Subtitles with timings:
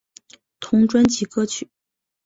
[0.59, 1.69] 同专辑歌曲。